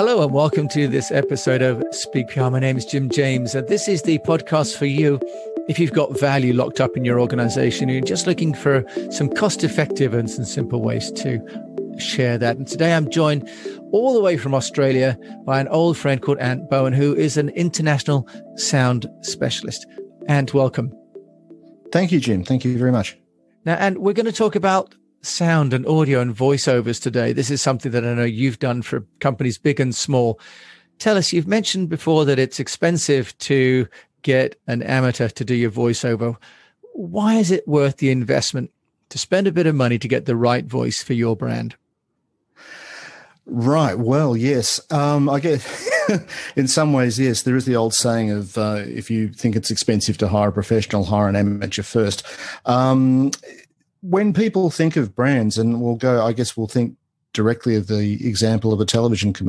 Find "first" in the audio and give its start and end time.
51.82-52.24